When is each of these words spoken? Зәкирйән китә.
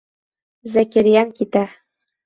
Зәкирйән 0.73 1.33
китә. 1.39 1.65